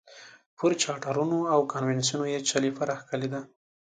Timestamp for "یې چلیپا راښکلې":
2.33-3.27